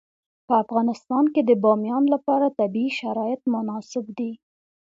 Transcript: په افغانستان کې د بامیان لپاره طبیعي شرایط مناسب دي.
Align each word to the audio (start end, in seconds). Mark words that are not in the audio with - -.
په 0.47 0.53
افغانستان 0.63 1.23
کې 1.33 1.41
د 1.45 1.51
بامیان 1.63 2.03
لپاره 2.13 2.55
طبیعي 2.59 2.91
شرایط 2.99 3.41
مناسب 3.53 4.05
دي. 4.17 4.31